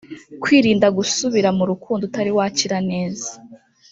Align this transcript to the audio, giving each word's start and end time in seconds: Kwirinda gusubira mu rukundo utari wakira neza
Kwirinda 0.41 0.87
gusubira 0.97 1.49
mu 1.57 1.63
rukundo 1.71 2.01
utari 2.09 2.31
wakira 2.37 2.77
neza 2.91 3.31